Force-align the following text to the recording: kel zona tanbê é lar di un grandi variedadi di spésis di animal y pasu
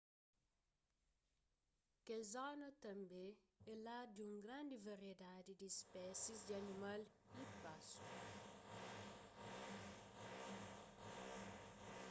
kel 2.05 2.21
zona 2.35 2.69
tanbê 2.85 3.27
é 3.71 3.73
lar 3.85 4.05
di 4.15 4.21
un 4.29 4.33
grandi 4.45 4.75
variedadi 4.89 5.51
di 5.61 5.67
spésis 5.79 6.39
di 6.47 6.53
animal 6.63 7.01
y 7.43 7.43
pasu 7.61 8.01